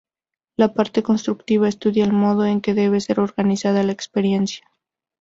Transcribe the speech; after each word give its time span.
La 0.57 0.73
parte 0.73 1.03
constructiva 1.03 1.69
estudia 1.69 2.03
el 2.05 2.11
modo 2.11 2.43
en 2.43 2.59
que 2.61 2.73
debe 2.73 2.99
ser 3.01 3.19
organizada 3.19 3.83
la 3.83 3.91
experiencia. 3.91 4.65